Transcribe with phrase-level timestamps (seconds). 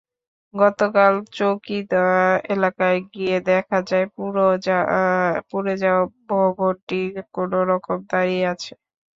[0.53, 2.09] গতকাল চৌকিদহ
[2.53, 4.07] এলাকায় গিয়ে দেখা যায়,
[5.47, 7.01] পুড়ে যাওয়া ভবনটি
[7.35, 8.71] কোনোরকমে দাঁড়িয়ে আছে।